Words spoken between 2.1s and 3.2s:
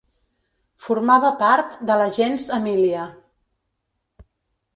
gens Emília.